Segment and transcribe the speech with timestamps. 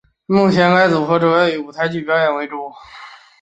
[0.25, 2.73] 目前该组合主要以舞台剧表演为主。